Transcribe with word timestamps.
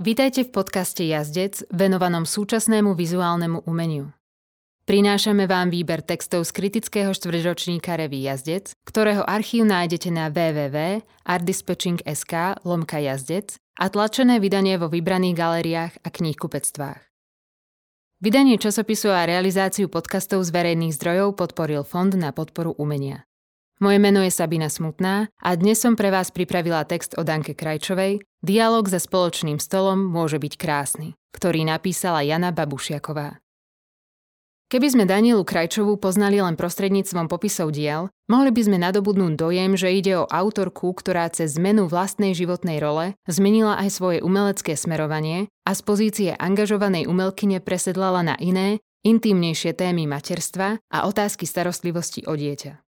Vítajte 0.00 0.48
v 0.48 0.56
podcaste 0.56 1.04
Jazdec, 1.04 1.60
venovanom 1.76 2.24
súčasnému 2.24 2.96
vizuálnemu 2.96 3.68
umeniu. 3.68 4.08
Prinášame 4.88 5.44
vám 5.44 5.68
výber 5.68 6.00
textov 6.00 6.48
z 6.48 6.56
kritického 6.56 7.12
štvrťročníka 7.12 8.00
Revy 8.00 8.24
Jazdec, 8.24 8.72
ktorého 8.88 9.28
archív 9.28 9.68
nájdete 9.68 10.08
na 10.08 10.32
www.artdispatching.sk 10.32 12.32
lomka 12.64 12.96
jazdec 12.96 13.60
a 13.76 13.92
tlačené 13.92 14.40
vydanie 14.40 14.80
vo 14.80 14.88
vybraných 14.88 15.36
galériách 15.36 16.00
a 16.00 16.08
knihkupectvách. 16.08 17.04
Vydanie 18.24 18.56
časopisu 18.56 19.12
a 19.12 19.28
realizáciu 19.28 19.92
podcastov 19.92 20.48
z 20.48 20.50
verejných 20.56 20.96
zdrojov 20.96 21.36
podporil 21.36 21.84
Fond 21.84 22.16
na 22.16 22.32
podporu 22.32 22.72
umenia. 22.80 23.28
Moje 23.80 23.96
meno 23.96 24.20
je 24.20 24.28
Sabina 24.28 24.68
Smutná 24.68 25.32
a 25.40 25.56
dnes 25.56 25.80
som 25.80 25.96
pre 25.96 26.12
vás 26.12 26.28
pripravila 26.28 26.84
text 26.84 27.16
o 27.16 27.24
Danke 27.24 27.56
Krajčovej 27.56 28.20
Dialóg 28.44 28.92
za 28.92 29.00
spoločným 29.00 29.56
stolom 29.56 30.04
môže 30.04 30.36
byť 30.36 30.60
krásny, 30.60 31.16
ktorý 31.32 31.64
napísala 31.64 32.20
Jana 32.20 32.52
Babušiaková. 32.52 33.40
Keby 34.68 34.86
sme 34.92 35.08
Danielu 35.08 35.40
Krajčovú 35.48 35.96
poznali 35.96 36.44
len 36.44 36.60
prostredníctvom 36.60 37.32
popisov 37.32 37.72
diel, 37.72 38.12
mohli 38.28 38.52
by 38.52 38.68
sme 38.68 38.76
nadobudnúť 38.84 39.40
dojem, 39.40 39.72
že 39.80 39.96
ide 39.96 40.20
o 40.20 40.28
autorku, 40.28 40.92
ktorá 40.92 41.32
cez 41.32 41.56
zmenu 41.56 41.88
vlastnej 41.88 42.36
životnej 42.36 42.84
role 42.84 43.16
zmenila 43.32 43.80
aj 43.80 43.96
svoje 43.96 44.18
umelecké 44.20 44.76
smerovanie 44.76 45.48
a 45.64 45.72
z 45.72 45.80
pozície 45.80 46.30
angažovanej 46.36 47.08
umelkyne 47.08 47.64
presedlala 47.64 48.20
na 48.20 48.36
iné, 48.36 48.76
intimnejšie 49.08 49.72
témy 49.72 50.04
materstva 50.04 50.76
a 50.92 51.08
otázky 51.08 51.48
starostlivosti 51.48 52.28
o 52.28 52.36
dieťa. 52.36 52.89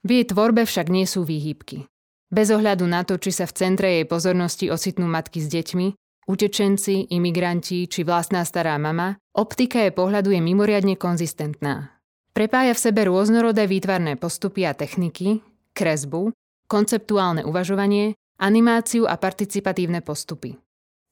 V 0.00 0.08
jej 0.16 0.24
tvorbe 0.24 0.64
však 0.64 0.88
nie 0.88 1.04
sú 1.04 1.28
výhybky. 1.28 1.84
Bez 2.30 2.48
ohľadu 2.54 2.86
na 2.86 3.02
to, 3.02 3.18
či 3.18 3.34
sa 3.34 3.44
v 3.44 3.56
centre 3.58 3.88
jej 3.90 4.06
pozornosti 4.06 4.70
ocitnú 4.70 5.10
matky 5.10 5.42
s 5.42 5.50
deťmi, 5.50 5.86
utečenci, 6.30 7.10
imigranti 7.10 7.90
či 7.90 8.06
vlastná 8.06 8.46
stará 8.46 8.78
mama, 8.78 9.18
optika 9.34 9.82
je 9.82 9.90
pohľadu 9.90 10.30
je 10.30 10.40
mimoriadne 10.40 10.94
konzistentná. 10.94 12.00
Prepája 12.30 12.78
v 12.78 12.82
sebe 12.86 13.10
rôznorodé 13.10 13.66
výtvarné 13.66 14.14
postupy 14.14 14.62
a 14.62 14.72
techniky, 14.72 15.42
kresbu, 15.74 16.30
konceptuálne 16.70 17.42
uvažovanie, 17.42 18.14
animáciu 18.38 19.10
a 19.10 19.18
participatívne 19.18 20.00
postupy. 20.00 20.54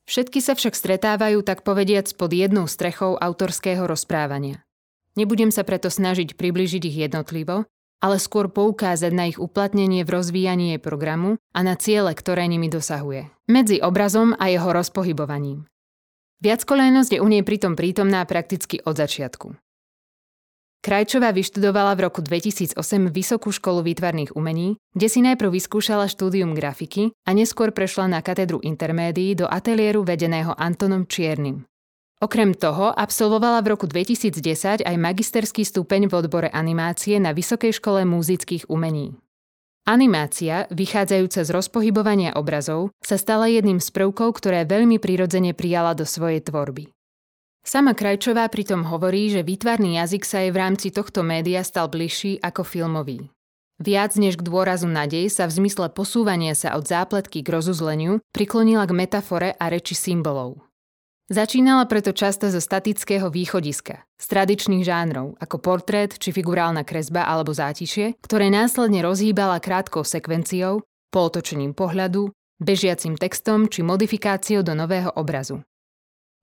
Všetky 0.09 0.41
sa 0.41 0.57
však 0.57 0.73
stretávajú 0.73 1.45
tak 1.45 1.67
povediac 1.67 2.09
pod 2.17 2.33
jednou 2.33 2.65
strechou 2.65 3.21
autorského 3.21 3.85
rozprávania. 3.85 4.65
Nebudem 5.19 5.53
sa 5.53 5.67
preto 5.67 5.91
snažiť 5.91 6.39
približiť 6.39 6.83
ich 6.89 6.97
jednotlivo, 7.05 7.69
ale 7.99 8.23
skôr 8.23 8.51
poukázať 8.51 9.13
na 9.15 9.31
ich 9.31 9.39
uplatnenie 9.39 10.07
v 10.07 10.13
rozvíjaní 10.15 10.75
jej 10.75 10.81
programu 10.83 11.39
a 11.55 11.61
na 11.67 11.75
ciele, 11.75 12.15
ktoré 12.15 12.47
nimi 12.47 12.71
dosahuje. 12.71 13.31
Medzi 13.51 13.83
obrazom 13.83 14.35
a 14.39 14.51
jeho 14.51 14.71
rozpohybovaním. 14.71 15.67
Viackolejnosť 16.39 17.19
je 17.19 17.23
u 17.23 17.29
nej 17.29 17.43
pritom 17.43 17.75
prítomná 17.75 18.23
prakticky 18.23 18.79
od 18.87 18.95
začiatku. 18.95 19.59
Krajčová 20.79 21.35
vyštudovala 21.35 21.99
v 21.99 22.07
roku 22.07 22.23
2008 22.23 22.79
Vysokú 23.11 23.51
školu 23.51 23.83
výtvarných 23.83 24.39
umení, 24.39 24.79
kde 24.95 25.09
si 25.11 25.19
najprv 25.19 25.51
vyskúšala 25.51 26.07
štúdium 26.07 26.55
grafiky 26.55 27.11
a 27.27 27.35
neskôr 27.35 27.75
prešla 27.75 28.07
na 28.07 28.23
katedru 28.23 28.63
intermédií 28.63 29.35
do 29.35 29.51
ateliéru 29.51 30.07
vedeného 30.07 30.55
Antonom 30.55 31.03
Čiernym. 31.11 31.67
Okrem 32.19 32.51
toho 32.51 32.91
absolvovala 32.91 33.63
v 33.63 33.79
roku 33.79 33.87
2010 33.87 34.83
aj 34.83 34.97
magisterský 34.99 35.63
stupeň 35.63 36.11
v 36.11 36.19
odbore 36.19 36.51
animácie 36.51 37.23
na 37.23 37.31
Vysokej 37.31 37.79
škole 37.79 38.03
múzických 38.03 38.67
umení. 38.67 39.15
Animácia, 39.87 40.67
vychádzajúca 40.69 41.47
z 41.47 41.51
rozpohybovania 41.55 42.35
obrazov, 42.35 42.91
sa 43.01 43.15
stala 43.17 43.47
jedným 43.47 43.79
z 43.79 43.95
prvkov, 43.95 44.37
ktoré 44.37 44.67
veľmi 44.67 44.99
prirodzene 44.99 45.55
prijala 45.55 45.95
do 45.95 46.03
svojej 46.03 46.43
tvorby. 46.43 46.91
Sama 47.63 47.95
Krajčová 47.95 48.51
pritom 48.51 48.85
hovorí, 48.85 49.31
že 49.31 49.47
výtvarný 49.47 50.03
jazyk 50.03 50.27
sa 50.27 50.43
jej 50.43 50.51
v 50.51 50.61
rámci 50.61 50.91
tohto 50.91 51.23
média 51.25 51.63
stal 51.63 51.87
bližší 51.87 52.43
ako 52.43 52.67
filmový. 52.67 53.31
Viac 53.79 54.19
než 54.19 54.37
k 54.37 54.43
dôrazu 54.43 54.91
na 54.91 55.07
dej 55.07 55.31
sa 55.31 55.47
v 55.47 55.63
zmysle 55.63 55.89
posúvania 55.95 56.59
sa 56.59 56.75
od 56.75 56.83
zápletky 56.83 57.47
k 57.47 57.49
rozuzleniu 57.49 58.19
priklonila 58.35 58.85
k 58.91 58.93
metafore 58.93 59.51
a 59.55 59.71
reči 59.71 59.95
symbolov. 59.95 60.68
Začínala 61.29 61.85
preto 61.85 62.17
často 62.17 62.49
zo 62.49 62.57
statického 62.57 63.29
východiska, 63.29 64.01
z 64.17 64.27
tradičných 64.33 64.81
žánrov, 64.81 65.37
ako 65.37 65.61
portrét 65.61 66.17
či 66.17 66.33
figurálna 66.33 66.89
kresba 66.89 67.29
alebo 67.29 67.53
zátišie, 67.53 68.17
ktoré 68.25 68.49
následne 68.49 69.05
rozhýbala 69.05 69.61
krátkou 69.61 70.09
sekvenciou, 70.09 70.81
pootočením 71.13 71.77
pohľadu, 71.77 72.33
bežiacim 72.65 73.21
textom 73.21 73.69
či 73.69 73.85
modifikáciou 73.85 74.65
do 74.65 74.73
nového 74.73 75.13
obrazu. 75.21 75.61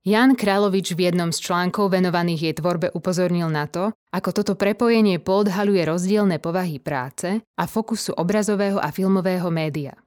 Jan 0.06 0.38
Královič 0.38 0.94
v 0.94 1.10
jednom 1.10 1.34
z 1.34 1.42
článkov 1.42 1.90
venovaných 1.90 2.40
jej 2.46 2.54
tvorbe 2.54 2.94
upozornil 2.94 3.50
na 3.50 3.66
to, 3.66 3.90
ako 4.14 4.30
toto 4.30 4.54
prepojenie 4.54 5.18
poodhaluje 5.18 5.82
rozdielne 5.82 6.38
povahy 6.38 6.78
práce 6.78 7.42
a 7.42 7.64
fokusu 7.66 8.14
obrazového 8.14 8.78
a 8.78 8.94
filmového 8.94 9.50
média. 9.50 9.98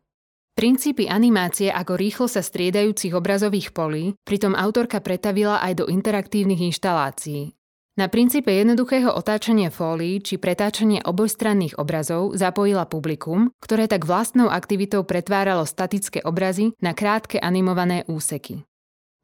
Princípy 0.59 1.07
animácie 1.07 1.71
ako 1.71 1.95
rýchlo 1.95 2.27
sa 2.27 2.43
striedajúcich 2.43 3.15
obrazových 3.15 3.71
polí 3.71 4.19
pritom 4.27 4.59
autorka 4.59 4.99
pretavila 4.99 5.63
aj 5.63 5.79
do 5.79 5.85
interaktívnych 5.87 6.59
inštalácií. 6.59 7.55
Na 7.95 8.11
princípe 8.11 8.51
jednoduchého 8.51 9.07
otáčania 9.07 9.71
fólií 9.71 10.19
či 10.19 10.35
pretáčania 10.35 10.99
obojstranných 11.07 11.79
obrazov 11.79 12.35
zapojila 12.35 12.83
publikum, 12.91 13.55
ktoré 13.63 13.87
tak 13.87 14.03
vlastnou 14.03 14.51
aktivitou 14.51 15.07
pretváralo 15.07 15.63
statické 15.63 16.27
obrazy 16.27 16.75
na 16.83 16.91
krátke 16.91 17.39
animované 17.39 18.03
úseky. 18.11 18.67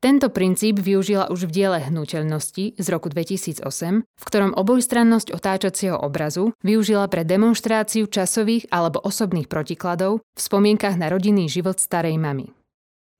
Tento 0.06 0.30
princíp 0.30 0.86
využila 0.86 1.34
už 1.34 1.50
v 1.50 1.52
diele 1.58 1.82
Hnuteľnosti 1.82 2.78
z 2.78 2.88
roku 2.94 3.10
2008, 3.10 3.66
v 4.06 4.24
ktorom 4.30 4.54
obojstrannosť 4.54 5.34
otáčacieho 5.34 5.98
obrazu 5.98 6.54
využila 6.62 7.10
pre 7.10 7.26
demonstráciu 7.26 8.06
časových 8.06 8.70
alebo 8.70 9.02
osobných 9.02 9.50
protikladov 9.50 10.22
v 10.22 10.40
spomienkach 10.46 11.02
na 11.02 11.10
rodinný 11.10 11.50
život 11.50 11.82
starej 11.82 12.22
mamy. 12.22 12.54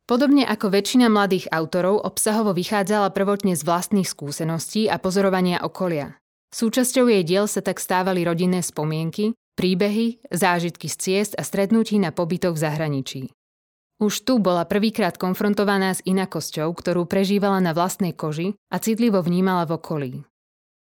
Podobne 0.06 0.46
ako 0.46 0.70
väčšina 0.70 1.10
mladých 1.10 1.50
autorov 1.50 2.06
obsahovo 2.06 2.54
vychádzala 2.54 3.10
prvotne 3.18 3.58
z 3.58 3.66
vlastných 3.66 4.06
skúseností 4.06 4.86
a 4.86 5.02
pozorovania 5.02 5.66
okolia. 5.66 6.22
Súčasťou 6.54 7.10
jej 7.10 7.26
diel 7.26 7.50
sa 7.50 7.66
tak 7.66 7.82
stávali 7.82 8.22
rodinné 8.22 8.62
spomienky, 8.62 9.34
príbehy, 9.58 10.22
zážitky 10.30 10.86
z 10.86 10.96
ciest 11.02 11.34
a 11.34 11.42
stretnutí 11.42 11.98
na 11.98 12.14
pobytoch 12.14 12.54
v 12.54 12.62
zahraničí. 12.62 13.22
Už 13.96 14.28
tu 14.28 14.44
bola 14.44 14.68
prvýkrát 14.68 15.16
konfrontovaná 15.16 15.96
s 15.96 16.04
inakosťou, 16.04 16.68
ktorú 16.76 17.08
prežívala 17.08 17.64
na 17.64 17.72
vlastnej 17.72 18.12
koži 18.12 18.60
a 18.68 18.84
citlivo 18.84 19.24
vnímala 19.24 19.64
v 19.64 19.80
okolí. 19.80 20.14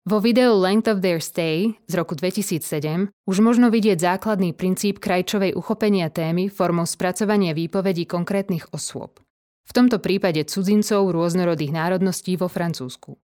Vo 0.04 0.18
videu 0.18 0.52
Length 0.58 0.90
of 0.90 0.98
Their 0.98 1.22
Stay 1.22 1.78
z 1.86 1.92
roku 1.94 2.18
2007 2.18 3.08
už 3.24 3.36
možno 3.38 3.70
vidieť 3.70 4.02
základný 4.02 4.52
princíp 4.52 4.98
krajčovej 4.98 5.54
uchopenia 5.54 6.10
témy 6.10 6.50
formou 6.50 6.84
spracovania 6.84 7.54
výpovedí 7.54 8.04
konkrétnych 8.04 8.68
osôb. 8.74 9.22
V 9.64 9.72
tomto 9.72 10.02
prípade 10.02 10.42
cudzincov 10.44 11.08
rôznorodých 11.08 11.70
národností 11.70 12.34
vo 12.34 12.50
Francúzsku. 12.50 13.14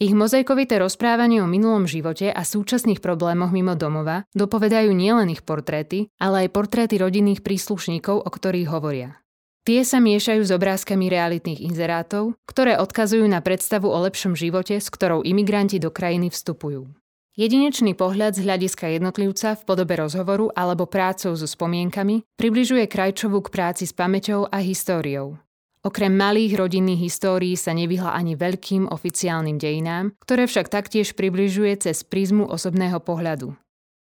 Ich 0.00 0.16
mozaikovité 0.16 0.80
rozprávanie 0.80 1.44
o 1.44 1.48
minulom 1.48 1.84
živote 1.84 2.32
a 2.32 2.40
súčasných 2.40 3.04
problémoch 3.04 3.52
mimo 3.52 3.76
domova 3.76 4.24
dopovedajú 4.32 4.96
nielen 4.96 5.28
ich 5.28 5.44
portréty, 5.44 6.08
ale 6.20 6.48
aj 6.48 6.52
portréty 6.56 6.96
rodinných 7.00 7.44
príslušníkov, 7.44 8.24
o 8.24 8.30
ktorých 8.32 8.68
hovoria. 8.72 9.20
Tie 9.66 9.82
sa 9.82 9.98
miešajú 9.98 10.46
s 10.46 10.54
obrázkami 10.54 11.10
realitných 11.10 11.58
inzerátov, 11.58 12.38
ktoré 12.46 12.78
odkazujú 12.78 13.26
na 13.26 13.42
predstavu 13.42 13.90
o 13.90 13.98
lepšom 14.06 14.38
živote, 14.38 14.78
s 14.78 14.86
ktorou 14.86 15.26
imigranti 15.26 15.82
do 15.82 15.90
krajiny 15.90 16.30
vstupujú. 16.30 16.86
Jedinečný 17.34 17.98
pohľad 17.98 18.38
z 18.38 18.46
hľadiska 18.46 18.94
jednotlivca 18.94 19.58
v 19.58 19.62
podobe 19.66 19.98
rozhovoru 19.98 20.54
alebo 20.54 20.86
prácou 20.86 21.34
so 21.34 21.50
spomienkami 21.50 22.22
približuje 22.38 22.86
Krajčovu 22.86 23.42
k 23.42 23.50
práci 23.50 23.90
s 23.90 23.92
pamäťou 23.92 24.46
a 24.46 24.62
históriou. 24.62 25.34
Okrem 25.82 26.14
malých 26.14 26.62
rodinných 26.62 27.02
histórií 27.10 27.58
sa 27.58 27.74
nevyhla 27.74 28.14
ani 28.14 28.38
veľkým 28.38 28.86
oficiálnym 28.86 29.58
dejinám, 29.58 30.14
ktoré 30.22 30.46
však 30.46 30.70
taktiež 30.70 31.18
približuje 31.18 31.90
cez 31.90 32.06
prízmu 32.06 32.46
osobného 32.46 33.02
pohľadu. 33.02 33.58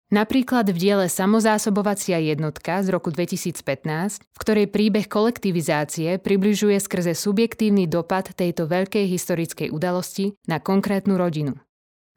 Napríklad 0.06 0.70
v 0.70 0.78
diele 0.78 1.06
Samozásobovacia 1.10 2.22
jednotka 2.22 2.78
z 2.86 2.94
roku 2.94 3.10
2015, 3.10 4.22
v 4.22 4.38
ktorej 4.38 4.70
príbeh 4.70 5.10
kolektivizácie 5.10 6.22
približuje 6.22 6.78
skrze 6.78 7.18
subjektívny 7.18 7.90
dopad 7.90 8.30
tejto 8.30 8.70
veľkej 8.70 9.02
historickej 9.02 9.74
udalosti 9.74 10.38
na 10.46 10.62
konkrétnu 10.62 11.18
rodinu. 11.18 11.58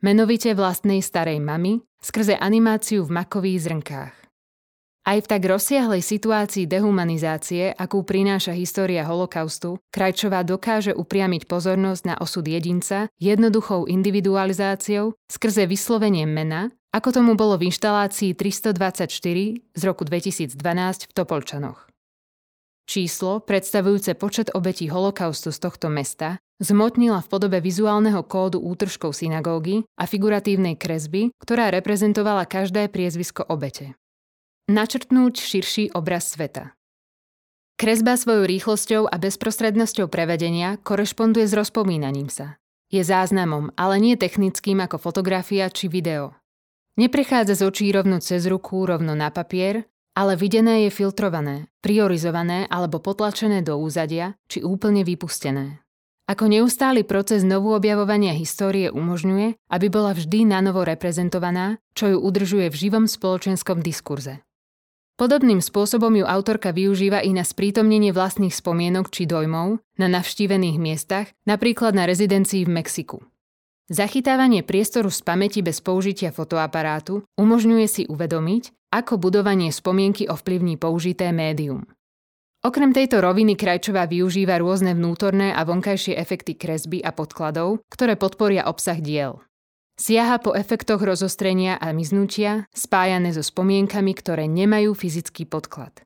Menovite 0.06 0.54
vlastnej 0.54 1.02
starej 1.02 1.42
mamy 1.42 1.82
skrze 1.98 2.38
animáciu 2.38 3.10
v 3.10 3.26
makových 3.26 3.60
zrnkách. 3.66 4.14
Aj 5.10 5.18
v 5.18 5.26
tak 5.26 5.42
rozsiahlej 5.42 6.06
situácii 6.06 6.70
dehumanizácie, 6.70 7.74
akú 7.74 8.06
prináša 8.06 8.54
história 8.54 9.02
holokaustu, 9.02 9.82
Krajčová 9.90 10.46
dokáže 10.46 10.94
upriamiť 10.94 11.50
pozornosť 11.50 12.04
na 12.06 12.16
osud 12.22 12.46
jedinca 12.46 13.10
jednoduchou 13.18 13.90
individualizáciou 13.90 15.18
skrze 15.26 15.66
vyslovenie 15.66 16.30
mena 16.30 16.70
ako 16.90 17.10
tomu 17.14 17.38
bolo 17.38 17.62
v 17.62 17.70
inštalácii 17.70 18.34
324 18.34 19.10
z 19.78 19.82
roku 19.86 20.04
2012 20.06 20.58
v 21.06 21.12
Topolčanoch. 21.14 21.90
Číslo, 22.90 23.46
predstavujúce 23.46 24.18
počet 24.18 24.50
obetí 24.58 24.90
holokaustu 24.90 25.54
z 25.54 25.62
tohto 25.62 25.94
mesta, 25.94 26.42
zmotnila 26.58 27.22
v 27.22 27.30
podobe 27.30 27.62
vizuálneho 27.62 28.26
kódu 28.26 28.58
útržkov 28.58 29.14
synagógy 29.14 29.86
a 29.94 30.10
figuratívnej 30.10 30.74
kresby, 30.74 31.30
ktorá 31.38 31.70
reprezentovala 31.70 32.50
každé 32.50 32.90
priezvisko 32.90 33.46
obete. 33.46 33.94
Načrtnúť 34.74 35.38
širší 35.38 35.94
obraz 35.94 36.34
sveta. 36.34 36.74
Kresba 37.78 38.18
svojou 38.18 38.50
rýchlosťou 38.50 39.02
a 39.06 39.16
bezprostrednosťou 39.22 40.10
prevedenia 40.10 40.82
korešponduje 40.82 41.46
s 41.46 41.54
rozpomínaním 41.54 42.34
sa. 42.34 42.58
Je 42.90 43.06
záznamom, 43.06 43.70
ale 43.78 44.02
nie 44.02 44.18
technickým 44.18 44.82
ako 44.82 44.98
fotografia 44.98 45.70
či 45.70 45.86
video. 45.86 46.39
Neprechádza 47.00 47.56
z 47.56 47.64
očí 47.64 47.88
rovno 47.96 48.20
cez 48.20 48.44
ruku, 48.44 48.84
rovno 48.84 49.16
na 49.16 49.32
papier, 49.32 49.88
ale 50.20 50.36
videné 50.36 50.84
je 50.84 50.90
filtrované, 50.92 51.72
priorizované 51.80 52.68
alebo 52.68 53.00
potlačené 53.00 53.64
do 53.64 53.80
úzadia 53.80 54.36
či 54.52 54.60
úplne 54.60 55.08
vypustené. 55.08 55.80
Ako 56.28 56.52
neustály 56.52 57.08
proces 57.08 57.48
novú 57.48 57.72
objavovania 57.72 58.36
histórie 58.36 58.92
umožňuje, 58.92 59.56
aby 59.72 59.88
bola 59.88 60.12
vždy 60.12 60.44
na 60.44 60.60
novo 60.60 60.84
reprezentovaná, 60.84 61.80
čo 61.96 62.12
ju 62.12 62.18
udržuje 62.20 62.68
v 62.68 62.76
živom 62.76 63.08
spoločenskom 63.08 63.80
diskurze. 63.80 64.44
Podobným 65.16 65.64
spôsobom 65.64 66.12
ju 66.20 66.28
autorka 66.28 66.76
využíva 66.76 67.24
i 67.24 67.32
na 67.32 67.48
sprítomnenie 67.48 68.12
vlastných 68.12 68.52
spomienok 68.52 69.08
či 69.08 69.24
dojmov 69.24 69.80
na 69.96 70.12
navštívených 70.12 70.76
miestach, 70.76 71.32
napríklad 71.48 71.96
na 71.96 72.04
rezidencii 72.04 72.68
v 72.68 72.76
Mexiku. 72.76 73.24
Zachytávanie 73.90 74.62
priestoru 74.62 75.10
z 75.10 75.26
pamäti 75.26 75.66
bez 75.66 75.82
použitia 75.82 76.30
fotoaparátu 76.30 77.26
umožňuje 77.42 77.88
si 77.90 78.04
uvedomiť, 78.06 78.94
ako 78.94 79.18
budovanie 79.18 79.74
spomienky 79.74 80.30
ovplyvní 80.30 80.78
použité 80.78 81.34
médium. 81.34 81.90
Okrem 82.62 82.94
tejto 82.94 83.18
roviny 83.18 83.58
Krajčová 83.58 84.06
využíva 84.06 84.62
rôzne 84.62 84.94
vnútorné 84.94 85.58
a 85.58 85.66
vonkajšie 85.66 86.14
efekty 86.14 86.54
kresby 86.54 87.02
a 87.02 87.10
podkladov, 87.10 87.82
ktoré 87.90 88.14
podporia 88.14 88.70
obsah 88.70 89.02
diel. 89.02 89.42
Siaha 89.98 90.38
po 90.38 90.54
efektoch 90.54 91.02
rozostrenia 91.02 91.82
a 91.82 91.90
miznutia, 91.90 92.70
spájané 92.70 93.34
so 93.34 93.42
spomienkami, 93.42 94.14
ktoré 94.14 94.46
nemajú 94.46 94.94
fyzický 94.94 95.50
podklad. 95.50 96.06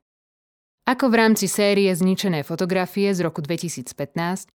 Ako 0.88 1.12
v 1.12 1.14
rámci 1.20 1.52
série 1.52 1.92
Zničené 1.92 2.48
fotografie 2.48 3.12
z 3.12 3.20
roku 3.28 3.44
2015, 3.44 3.92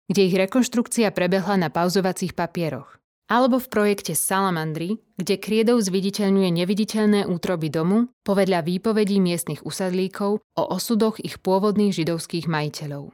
kde 0.07 0.21
ich 0.23 0.35
rekonštrukcia 0.35 1.11
prebehla 1.11 1.59
na 1.59 1.67
pauzovacích 1.67 2.31
papieroch. 2.31 2.97
Alebo 3.27 3.59
v 3.59 3.67
projekte 3.67 4.15
Salamandry, 4.15 5.03
kde 5.19 5.35
kriedou 5.35 5.83
zviditeľňuje 5.83 6.47
neviditeľné 6.47 7.19
útroby 7.27 7.67
domu 7.67 8.07
povedľa 8.23 8.63
výpovedí 8.63 9.19
miestnych 9.19 9.67
usadlíkov 9.67 10.39
o 10.39 10.63
osudoch 10.71 11.19
ich 11.19 11.35
pôvodných 11.43 11.91
židovských 11.91 12.47
majiteľov. 12.47 13.11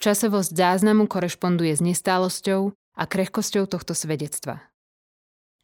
Časovosť 0.00 0.56
záznamu 0.56 1.04
korešponduje 1.04 1.76
s 1.76 1.84
nestálosťou 1.84 2.72
a 2.72 3.02
krehkosťou 3.04 3.68
tohto 3.68 3.92
svedectva. 3.92 4.64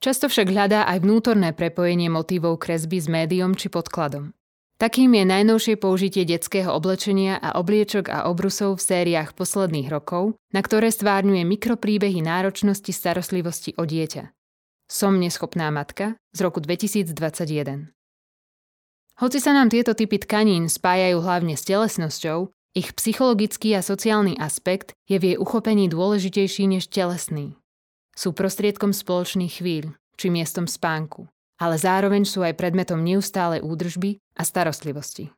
Často 0.04 0.28
však 0.28 0.52
hľadá 0.52 0.84
aj 0.84 1.08
vnútorné 1.08 1.56
prepojenie 1.56 2.12
motívov 2.12 2.60
kresby 2.60 3.00
s 3.00 3.08
médiom 3.08 3.56
či 3.56 3.72
podkladom. 3.72 4.35
Takým 4.76 5.08
je 5.16 5.24
najnovšie 5.24 5.80
použitie 5.80 6.28
detského 6.28 6.68
oblečenia 6.68 7.40
a 7.40 7.56
obliečok 7.56 8.12
a 8.12 8.28
obrusov 8.28 8.76
v 8.76 8.84
sériách 8.84 9.32
posledných 9.32 9.88
rokov, 9.88 10.36
na 10.52 10.60
ktoré 10.60 10.92
stvárňuje 10.92 11.48
mikropríbehy 11.48 12.20
náročnosti 12.20 12.92
starostlivosti 12.92 13.72
o 13.80 13.88
dieťa. 13.88 14.36
Som 14.84 15.16
neschopná 15.16 15.72
matka 15.72 16.20
z 16.36 16.38
roku 16.44 16.60
2021. 16.60 17.88
Hoci 19.16 19.38
sa 19.40 19.56
nám 19.56 19.72
tieto 19.72 19.96
typy 19.96 20.20
tkanín 20.20 20.68
spájajú 20.68 21.24
hlavne 21.24 21.56
s 21.56 21.64
telesnosťou, 21.64 22.52
ich 22.76 22.92
psychologický 22.92 23.72
a 23.72 23.80
sociálny 23.80 24.36
aspekt 24.36 24.92
je 25.08 25.16
v 25.16 25.32
jej 25.32 25.36
uchopení 25.40 25.88
dôležitejší 25.88 26.68
než 26.68 26.92
telesný. 26.92 27.56
Sú 28.12 28.36
prostriedkom 28.36 28.92
spoločných 28.92 29.56
chvíľ, 29.56 29.96
či 30.20 30.28
miestom 30.28 30.68
spánku 30.68 31.32
ale 31.56 31.80
zároveň 31.80 32.28
sú 32.28 32.44
aj 32.44 32.56
predmetom 32.56 33.00
neustálej 33.00 33.64
údržby 33.64 34.20
a 34.36 34.42
starostlivosti. 34.44 35.32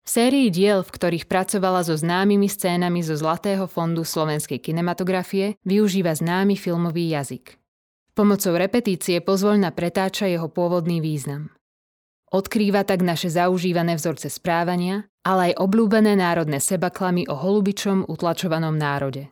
V 0.00 0.08
sérii 0.08 0.48
diel, 0.48 0.80
v 0.80 0.90
ktorých 0.90 1.28
pracovala 1.28 1.84
so 1.84 1.92
známymi 1.94 2.48
scénami 2.48 3.04
zo 3.04 3.14
Zlatého 3.14 3.68
fondu 3.68 4.02
slovenskej 4.02 4.58
kinematografie, 4.58 5.60
využíva 5.62 6.16
známy 6.16 6.56
filmový 6.56 7.12
jazyk. 7.12 7.60
Pomocou 8.16 8.58
repetície 8.58 9.22
pozvoľna 9.22 9.70
pretáča 9.70 10.26
jeho 10.26 10.50
pôvodný 10.50 10.98
význam. 10.98 11.52
Odkrýva 12.30 12.86
tak 12.86 13.02
naše 13.02 13.30
zaužívané 13.30 13.98
vzorce 13.98 14.30
správania, 14.30 15.10
ale 15.26 15.52
aj 15.52 15.62
obľúbené 15.62 16.14
národné 16.14 16.62
sebaklamy 16.62 17.26
o 17.26 17.34
holubičom 17.34 18.06
utlačovanom 18.06 18.74
národe. 18.78 19.28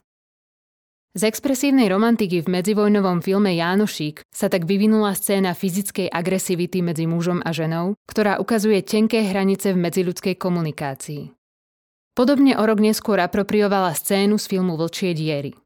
Z 1.19 1.27
expresívnej 1.27 1.91
romantiky 1.91 2.47
v 2.47 2.63
medzivojnovom 2.63 3.27
filme 3.27 3.51
Jánošík 3.59 4.23
sa 4.31 4.47
tak 4.47 4.71
vyvinula 4.71 5.19
scéna 5.19 5.51
fyzickej 5.51 6.07
agresivity 6.15 6.79
medzi 6.79 7.11
mužom 7.11 7.43
a 7.43 7.51
ženou, 7.51 7.99
ktorá 8.07 8.39
ukazuje 8.39 8.87
tenké 8.87 9.27
hranice 9.27 9.75
v 9.75 9.83
medziľudskej 9.83 10.39
komunikácii. 10.39 11.35
Podobne 12.15 12.55
o 12.55 12.63
rok 12.63 12.79
neskôr 12.79 13.19
apropriovala 13.19 13.99
scénu 13.99 14.39
z 14.39 14.47
filmu 14.47 14.79
Vlčie 14.79 15.11
diery. 15.11 15.59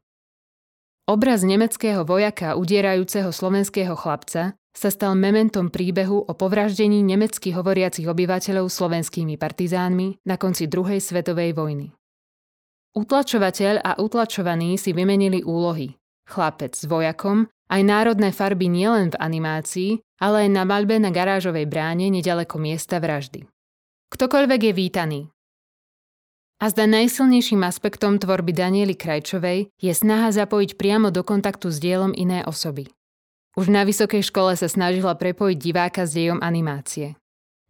Obraz 1.05 1.45
nemeckého 1.45 2.01
vojaka 2.01 2.57
udierajúceho 2.57 3.29
slovenského 3.29 3.93
chlapca 3.93 4.57
sa 4.73 4.89
stal 4.89 5.13
mementom 5.13 5.69
príbehu 5.69 6.17
o 6.17 6.33
povraždení 6.33 7.05
nemecky 7.05 7.53
hovoriacich 7.53 8.09
obyvateľov 8.09 8.73
slovenskými 8.73 9.37
partizánmi 9.37 10.25
na 10.25 10.33
konci 10.41 10.65
druhej 10.65 10.97
svetovej 10.97 11.53
vojny. 11.53 11.93
Utlačovateľ 12.93 13.81
a 13.81 13.97
utlačovaní 13.97 14.77
si 14.77 14.93
vymenili 14.93 15.41
úlohy. 15.41 15.97
Chlapec 16.29 16.77
s 16.77 16.85
vojakom, 16.85 17.49
aj 17.73 17.81
národné 17.81 18.29
farby 18.29 18.69
nielen 18.69 19.09
v 19.09 19.17
animácii, 19.17 19.91
ale 20.21 20.45
aj 20.45 20.49
na 20.53 20.63
maľbe 20.63 21.01
na 21.01 21.09
garážovej 21.09 21.65
bráne 21.65 22.13
nedaleko 22.13 22.61
miesta 22.61 23.01
vraždy. 23.01 23.49
Ktokoľvek 24.13 24.61
je 24.69 24.73
vítaný. 24.77 25.21
A 26.61 26.69
zda 26.69 26.85
najsilnejším 26.85 27.65
aspektom 27.65 28.21
tvorby 28.21 28.53
Daniely 28.53 28.93
Krajčovej 28.93 29.73
je 29.73 29.91
snaha 29.91 30.29
zapojiť 30.29 30.77
priamo 30.77 31.09
do 31.09 31.25
kontaktu 31.25 31.73
s 31.73 31.81
dielom 31.81 32.13
iné 32.13 32.45
osoby. 32.45 32.93
Už 33.57 33.73
na 33.73 33.83
vysokej 33.83 34.21
škole 34.21 34.53
sa 34.53 34.69
snažila 34.69 35.17
prepojiť 35.17 35.57
diváka 35.57 36.05
s 36.05 36.13
dejom 36.13 36.45
animácie. 36.45 37.17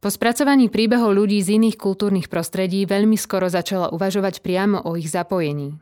Po 0.03 0.11
spracovaní 0.11 0.67
príbehov 0.67 1.15
ľudí 1.15 1.39
z 1.39 1.55
iných 1.55 1.79
kultúrnych 1.79 2.27
prostredí 2.27 2.83
veľmi 2.83 3.15
skoro 3.15 3.47
začala 3.47 3.87
uvažovať 3.95 4.43
priamo 4.43 4.83
o 4.83 4.99
ich 4.99 5.07
zapojení. 5.07 5.79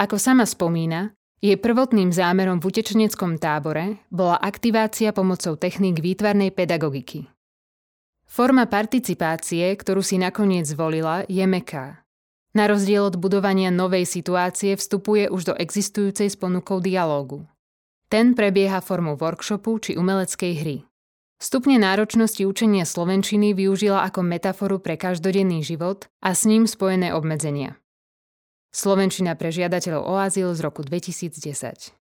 Ako 0.00 0.16
sama 0.16 0.48
spomína, 0.48 1.12
jej 1.44 1.60
prvotným 1.60 2.08
zámerom 2.08 2.56
v 2.56 2.72
utečeneckom 2.72 3.36
tábore 3.36 4.00
bola 4.08 4.40
aktivácia 4.40 5.12
pomocou 5.12 5.60
techník 5.60 6.00
výtvarnej 6.00 6.56
pedagogiky. 6.56 7.28
Forma 8.24 8.64
participácie, 8.64 9.68
ktorú 9.76 10.00
si 10.00 10.16
nakoniec 10.16 10.64
zvolila, 10.64 11.28
je 11.28 11.44
meká. 11.44 12.00
Na 12.56 12.64
rozdiel 12.64 13.12
od 13.12 13.20
budovania 13.20 13.68
novej 13.68 14.08
situácie 14.08 14.72
vstupuje 14.72 15.28
už 15.28 15.52
do 15.52 15.54
existujúcej 15.60 16.32
s 16.32 16.36
ponukou 16.40 16.80
dialógu. 16.80 17.44
Ten 18.08 18.32
prebieha 18.32 18.80
formou 18.80 19.20
workshopu 19.20 19.76
či 19.84 20.00
umeleckej 20.00 20.52
hry. 20.64 20.89
Stupne 21.40 21.80
náročnosti 21.80 22.44
učenia 22.44 22.84
slovenčiny 22.84 23.56
využila 23.56 24.04
ako 24.04 24.20
metaforu 24.20 24.76
pre 24.76 25.00
každodenný 25.00 25.64
život 25.64 26.04
a 26.20 26.36
s 26.36 26.44
ním 26.44 26.68
spojené 26.68 27.16
obmedzenia. 27.16 27.80
Slovenčina 28.76 29.32
pre 29.40 29.48
žiadateľov 29.48 30.04
o 30.04 30.14
azyl 30.20 30.52
z 30.52 30.60
roku 30.60 30.84
2010. 30.84 31.96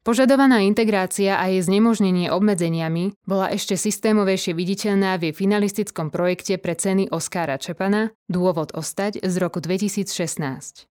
Požadovaná 0.00 0.64
integrácia 0.64 1.36
a 1.36 1.48
jej 1.52 1.60
znemožnenie 1.60 2.32
obmedzeniami 2.32 3.20
bola 3.28 3.52
ešte 3.52 3.76
systémovejšie 3.76 4.56
viditeľná 4.56 5.20
v 5.20 5.28
jej 5.28 5.34
finalistickom 5.36 6.08
projekte 6.08 6.56
pre 6.56 6.76
ceny 6.76 7.12
Oskára 7.12 7.60
Čepana 7.60 8.16
Dôvod 8.32 8.72
ostať 8.72 9.20
z 9.20 9.34
roku 9.36 9.60
2016. 9.60 10.93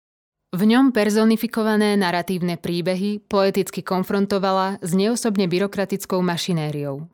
V 0.54 0.70
ňom 0.70 0.94
personifikované 0.94 1.98
naratívne 1.98 2.54
príbehy 2.54 3.26
poeticky 3.26 3.82
konfrontovala 3.82 4.78
s 4.78 4.94
neosobne 4.94 5.50
byrokratickou 5.50 6.22
mašinériou. 6.22 7.10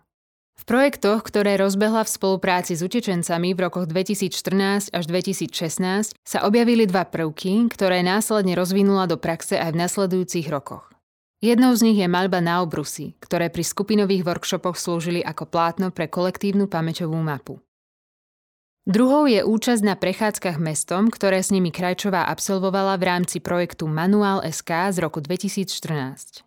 V 0.60 0.62
projektoch, 0.68 1.24
ktoré 1.24 1.56
rozbehla 1.56 2.04
v 2.04 2.12
spolupráci 2.20 2.76
s 2.76 2.84
utečencami 2.84 3.56
v 3.56 3.64
rokoch 3.64 3.88
2014 3.88 4.92
až 4.92 5.04
2016, 5.08 6.20
sa 6.20 6.38
objavili 6.44 6.84
dva 6.84 7.08
prvky, 7.08 7.64
ktoré 7.72 8.04
následne 8.04 8.52
rozvinula 8.52 9.08
do 9.08 9.16
praxe 9.16 9.56
aj 9.56 9.72
v 9.72 9.80
nasledujúcich 9.88 10.52
rokoch. 10.52 10.92
Jednou 11.40 11.72
z 11.72 11.88
nich 11.88 11.96
je 11.96 12.12
maľba 12.12 12.44
na 12.44 12.60
obrusy, 12.60 13.16
ktoré 13.24 13.48
pri 13.48 13.64
skupinových 13.64 14.20
workshopoch 14.20 14.76
slúžili 14.76 15.24
ako 15.24 15.48
plátno 15.48 15.88
pre 15.88 16.12
kolektívnu 16.12 16.68
pamäťovú 16.68 17.16
mapu. 17.16 17.56
Druhou 18.88 19.28
je 19.28 19.44
účasť 19.44 19.82
na 19.84 19.92
prechádzkach 19.92 20.56
mestom, 20.56 21.12
ktoré 21.12 21.44
s 21.44 21.52
nimi 21.52 21.68
Krajčová 21.68 22.24
absolvovala 22.32 22.96
v 22.96 23.12
rámci 23.12 23.36
projektu 23.36 23.84
Manuál 23.84 24.40
SK 24.40 24.96
z 24.96 25.04
roku 25.04 25.20
2014. 25.20 26.40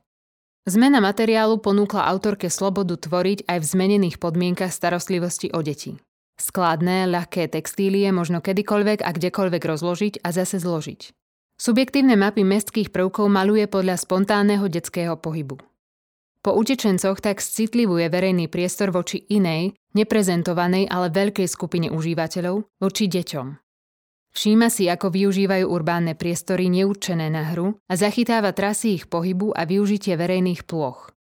Zmena 0.65 0.97
materiálu 0.97 1.61
ponúkla 1.61 2.09
autorke 2.09 2.49
slobodu 2.49 2.97
tvoriť 2.97 3.45
aj 3.45 3.57
v 3.61 3.65
zmenených 3.77 4.17
podmienkach 4.17 4.73
starostlivosti 4.73 5.53
o 5.53 5.61
deti. 5.61 6.01
Skladné, 6.39 7.05
ľahké 7.05 7.53
textílie 7.53 8.09
možno 8.09 8.41
kedykoľvek 8.41 9.05
a 9.05 9.13
kdekoľvek 9.13 9.61
rozložiť 9.61 10.13
a 10.25 10.33
zase 10.33 10.57
zložiť. 10.57 11.13
Subjektívne 11.61 12.17
mapy 12.17 12.41
mestských 12.41 12.89
prvkov 12.89 13.29
maluje 13.29 13.69
podľa 13.69 14.01
spontánneho 14.01 14.65
detského 14.65 15.13
pohybu. 15.21 15.61
Po 16.43 16.51
utečencoch 16.51 17.23
tak 17.23 17.39
citlivuje 17.39 18.11
verejný 18.11 18.51
priestor 18.51 18.91
voči 18.91 19.23
inej, 19.31 19.79
neprezentovanej, 19.95 20.91
ale 20.91 21.07
veľkej 21.07 21.47
skupine 21.47 21.87
užívateľov, 21.87 22.67
voči 22.83 23.07
deťom. 23.07 23.47
Všíma 24.33 24.67
si, 24.67 24.91
ako 24.91 25.07
využívajú 25.07 25.63
urbánne 25.63 26.19
priestory 26.19 26.67
neurčené 26.67 27.31
na 27.31 27.53
hru 27.53 27.79
a 27.87 27.93
zachytáva 27.95 28.51
trasy 28.51 28.99
ich 28.99 29.05
pohybu 29.07 29.55
a 29.55 29.63
využitie 29.63 30.19
verejných 30.19 30.67
plôch. 30.67 31.15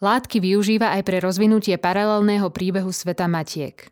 Látky 0.00 0.40
využíva 0.40 0.96
aj 0.96 1.02
pre 1.02 1.20
rozvinutie 1.20 1.76
paralelného 1.76 2.48
príbehu 2.48 2.88
sveta 2.88 3.28
matiek. 3.28 3.90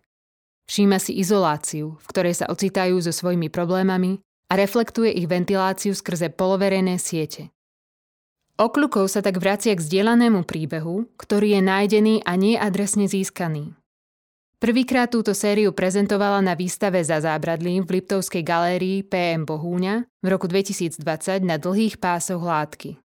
Všíma 0.70 0.96
si 1.02 1.18
izoláciu, 1.18 2.00
v 2.00 2.06
ktorej 2.06 2.38
sa 2.38 2.46
ocitajú 2.48 2.96
so 3.02 3.12
svojimi 3.12 3.52
problémami 3.52 4.22
a 4.48 4.56
reflektuje 4.56 5.10
ich 5.10 5.28
ventiláciu 5.28 5.92
skrze 5.92 6.32
poloverejné 6.32 6.96
siete. 6.96 7.52
Okľukov 8.60 9.08
sa 9.08 9.24
tak 9.24 9.40
vracia 9.40 9.72
k 9.72 9.80
zdieľanému 9.80 10.44
príbehu, 10.44 11.08
ktorý 11.16 11.56
je 11.56 11.62
nájdený 11.64 12.14
a 12.28 12.36
nie 12.36 12.54
adresne 12.60 13.08
získaný. 13.08 13.72
Prvýkrát 14.62 15.10
túto 15.10 15.34
sériu 15.34 15.74
prezentovala 15.74 16.38
na 16.38 16.54
výstave 16.54 17.02
za 17.02 17.18
zábradlím 17.18 17.82
v 17.82 17.98
Liptovskej 17.98 18.46
galérii 18.46 19.02
PM 19.02 19.42
Bohúňa 19.42 20.06
v 20.22 20.26
roku 20.30 20.46
2020 20.46 21.02
na 21.42 21.58
dlhých 21.58 21.98
pásoch 21.98 22.38
látky. 22.38 23.00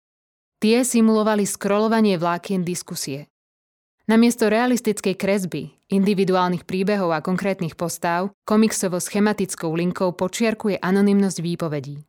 Tie 0.62 0.78
simulovali 0.80 1.44
skrolovanie 1.44 2.16
vlákien 2.16 2.64
diskusie. 2.64 3.28
Namiesto 4.08 4.48
realistickej 4.48 5.18
kresby, 5.18 5.74
individuálnych 5.92 6.64
príbehov 6.64 7.12
a 7.12 7.20
konkrétnych 7.20 7.76
postáv, 7.76 8.32
komiksovo-schematickou 8.48 9.74
linkou 9.76 10.14
počiarkuje 10.16 10.80
anonymnosť 10.80 11.38
výpovedí. 11.42 12.00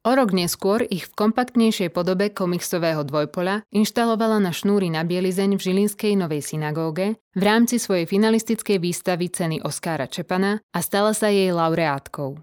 O 0.00 0.16
rok 0.16 0.32
neskôr 0.32 0.80
ich 0.88 1.12
v 1.12 1.12
kompaktnejšej 1.12 1.92
podobe 1.92 2.32
komiksového 2.32 3.04
dvojpola 3.04 3.68
inštalovala 3.68 4.40
na 4.40 4.48
šnúry 4.48 4.88
na 4.88 5.04
bielizeň 5.04 5.60
v 5.60 5.60
Žilinskej 5.60 6.16
Novej 6.16 6.40
synagóge 6.40 7.20
v 7.36 7.42
rámci 7.44 7.76
svojej 7.76 8.08
finalistickej 8.08 8.80
výstavy 8.80 9.28
ceny 9.28 9.60
Oskára 9.60 10.08
Čepana 10.08 10.64
a 10.72 10.80
stala 10.80 11.12
sa 11.12 11.28
jej 11.28 11.52
laureátkou. 11.52 12.40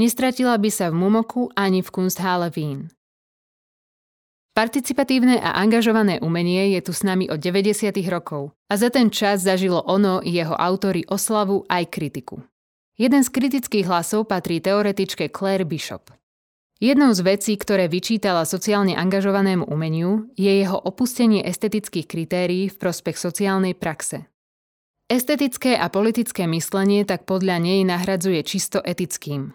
Nestratila 0.00 0.56
by 0.56 0.70
sa 0.72 0.88
v 0.88 0.96
Mumoku 0.96 1.52
ani 1.52 1.84
v 1.84 1.92
Kunsthalle 1.92 2.48
Wien. 2.48 2.88
Participatívne 4.56 5.44
a 5.44 5.60
angažované 5.60 6.24
umenie 6.24 6.72
je 6.72 6.88
tu 6.88 6.96
s 6.96 7.04
nami 7.04 7.28
od 7.28 7.36
90. 7.36 7.92
rokov 8.08 8.56
a 8.72 8.80
za 8.80 8.88
ten 8.88 9.12
čas 9.12 9.44
zažilo 9.44 9.84
ono 9.84 10.24
i 10.24 10.32
jeho 10.32 10.56
autory 10.56 11.04
oslavu 11.04 11.68
aj 11.68 11.92
kritiku. 11.92 12.40
Jeden 12.96 13.20
z 13.20 13.28
kritických 13.28 13.84
hlasov 13.84 14.24
patrí 14.24 14.64
teoretičke 14.64 15.28
Claire 15.28 15.68
Bishop– 15.68 16.08
Jednou 16.82 17.14
z 17.14 17.22
vecí, 17.22 17.54
ktoré 17.54 17.86
vyčítala 17.86 18.42
sociálne 18.42 18.98
angažovanému 18.98 19.70
umeniu, 19.70 20.26
je 20.34 20.50
jeho 20.50 20.74
opustenie 20.74 21.38
estetických 21.46 22.10
kritérií 22.10 22.66
v 22.66 22.74
prospech 22.74 23.14
sociálnej 23.14 23.78
praxe. 23.78 24.26
Estetické 25.06 25.78
a 25.78 25.86
politické 25.86 26.50
myslenie 26.50 27.06
tak 27.06 27.22
podľa 27.22 27.62
nej 27.62 27.86
nahradzuje 27.86 28.42
čisto 28.42 28.82
etickým. 28.82 29.54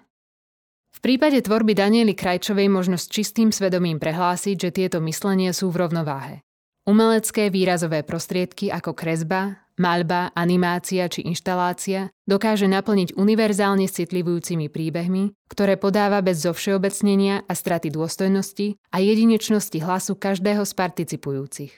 V 0.95 0.99
prípade 1.03 1.43
tvorby 1.43 1.75
Daniely 1.75 2.15
Krajčovej 2.15 2.71
možno 2.71 2.95
s 2.95 3.11
čistým 3.11 3.51
svedomím 3.51 3.99
prehlásiť, 3.99 4.55
že 4.55 4.71
tieto 4.71 5.03
myslenia 5.03 5.51
sú 5.51 5.67
v 5.67 5.83
rovnováhe. 5.83 6.39
Umelecké 6.87 7.51
výrazové 7.51 8.07
prostriedky 8.07 8.71
ako 8.71 8.95
kresba, 8.95 9.66
maľba, 9.79 10.33
animácia 10.33 11.07
či 11.07 11.25
inštalácia 11.25 12.13
dokáže 12.25 12.65
naplniť 12.67 13.15
univerzálne 13.15 13.87
citlivujúcimi 13.87 14.67
príbehmi, 14.67 15.33
ktoré 15.47 15.79
podáva 15.79 16.19
bez 16.21 16.43
zovšeobecnenia 16.43 17.45
a 17.45 17.53
straty 17.53 17.93
dôstojnosti 17.93 18.77
a 18.91 18.97
jedinečnosti 18.99 19.77
hlasu 19.79 20.13
každého 20.17 20.65
z 20.65 20.73
participujúcich. 20.75 21.73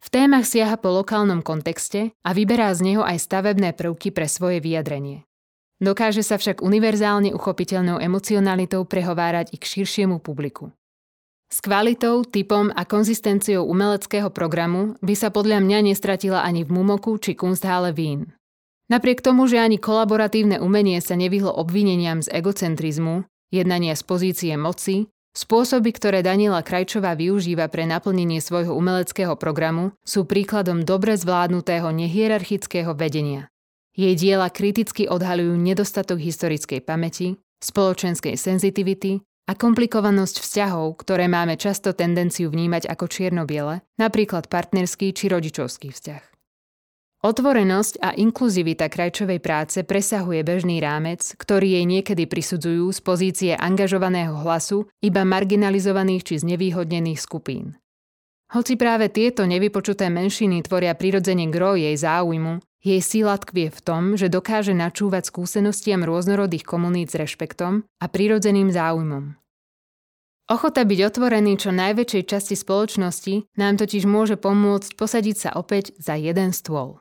V 0.00 0.08
témach 0.08 0.48
siaha 0.48 0.80
po 0.80 0.88
lokálnom 0.96 1.44
kontexte 1.44 2.16
a 2.24 2.32
vyberá 2.32 2.72
z 2.72 2.92
neho 2.92 3.04
aj 3.04 3.20
stavebné 3.20 3.76
prvky 3.76 4.10
pre 4.16 4.24
svoje 4.24 4.64
vyjadrenie. 4.64 5.28
Dokáže 5.80 6.24
sa 6.24 6.36
však 6.36 6.60
univerzálne 6.60 7.32
uchopiteľnou 7.32 8.00
emocionalitou 8.00 8.84
prehovárať 8.84 9.52
i 9.52 9.60
k 9.60 9.64
širšiemu 9.64 10.20
publiku. 10.20 10.72
S 11.50 11.58
kvalitou, 11.58 12.22
typom 12.22 12.70
a 12.70 12.86
konzistenciou 12.86 13.66
umeleckého 13.66 14.30
programu 14.30 14.94
by 15.02 15.18
sa 15.18 15.34
podľa 15.34 15.58
mňa 15.58 15.90
nestratila 15.90 16.46
ani 16.46 16.62
v 16.62 16.70
Mumoku 16.70 17.18
či 17.18 17.34
Kunsthalle 17.34 17.90
Wien. 17.90 18.30
Napriek 18.86 19.18
tomu, 19.18 19.50
že 19.50 19.58
ani 19.58 19.82
kolaboratívne 19.82 20.62
umenie 20.62 21.02
sa 21.02 21.18
nevyhlo 21.18 21.50
obvineniam 21.50 22.22
z 22.22 22.30
egocentrizmu, 22.30 23.26
jednania 23.50 23.98
z 23.98 24.02
pozície 24.06 24.54
moci, 24.54 25.10
spôsoby, 25.34 25.90
ktoré 25.90 26.22
Daniela 26.22 26.62
Krajčová 26.62 27.18
využíva 27.18 27.66
pre 27.66 27.82
naplnenie 27.82 28.38
svojho 28.38 28.70
umeleckého 28.70 29.34
programu, 29.34 29.90
sú 30.06 30.26
príkladom 30.26 30.86
dobre 30.86 31.18
zvládnutého 31.18 31.90
nehierarchického 31.90 32.94
vedenia. 32.94 33.50
Jej 33.98 34.14
diela 34.22 34.54
kriticky 34.54 35.10
odhaľujú 35.10 35.58
nedostatok 35.58 36.22
historickej 36.22 36.78
pamäti, 36.86 37.42
spoločenskej 37.58 38.38
senzitivity 38.38 39.18
a 39.50 39.58
komplikovanosť 39.58 40.46
vzťahov, 40.46 41.02
ktoré 41.02 41.26
máme 41.26 41.58
často 41.58 41.90
tendenciu 41.90 42.54
vnímať 42.54 42.86
ako 42.86 43.10
čierno-biele, 43.10 43.82
napríklad 43.98 44.46
partnerský 44.46 45.10
či 45.10 45.26
rodičovský 45.26 45.90
vzťah. 45.90 46.22
Otvorenosť 47.20 48.00
a 48.00 48.16
inkluzivita 48.16 48.88
krajčovej 48.88 49.42
práce 49.42 49.82
presahuje 49.82 50.40
bežný 50.40 50.78
rámec, 50.78 51.34
ktorý 51.36 51.76
jej 51.76 51.84
niekedy 51.84 52.24
prisudzujú 52.30 52.94
z 52.94 53.00
pozície 53.02 53.52
angažovaného 53.58 54.38
hlasu 54.40 54.88
iba 55.04 55.26
marginalizovaných 55.26 56.22
či 56.24 56.34
znevýhodnených 56.40 57.20
skupín. 57.20 57.76
Hoci 58.54 58.78
práve 58.78 59.12
tieto 59.12 59.44
nevypočuté 59.44 60.08
menšiny 60.08 60.64
tvoria 60.64 60.96
prirodzene 60.96 61.50
gro 61.52 61.76
jej 61.76 61.92
záujmu, 61.92 62.62
jej 62.80 63.00
síla 63.04 63.36
tkvie 63.36 63.68
v 63.68 63.80
tom, 63.84 64.02
že 64.16 64.32
dokáže 64.32 64.72
načúvať 64.72 65.28
skúsenostiam 65.28 66.00
rôznorodých 66.00 66.64
komunít 66.64 67.12
s 67.12 67.20
rešpektom 67.20 67.84
a 68.00 68.04
prirodzeným 68.08 68.72
záujmom. 68.72 69.39
Ochota 70.50 70.82
byť 70.82 71.00
otvorený 71.14 71.62
čo 71.62 71.70
najväčšej 71.70 72.22
časti 72.26 72.58
spoločnosti 72.58 73.54
nám 73.54 73.78
totiž 73.78 74.02
môže 74.02 74.34
pomôcť 74.34 74.98
posadiť 74.98 75.36
sa 75.38 75.50
opäť 75.54 75.94
za 75.94 76.18
jeden 76.18 76.50
stôl. 76.50 76.98